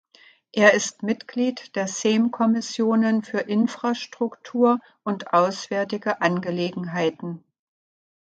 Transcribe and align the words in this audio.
Er 0.51 0.73
ist 0.73 1.03
Mitglied 1.03 1.75
der 1.75 1.87
Sejm 1.87 2.31
Kommissionen 2.31 3.21
für 3.21 3.37
Infrastruktur 3.37 4.79
und 5.03 5.31
Auswärtige 5.31 6.23
Angelegenheiten. 6.23 7.43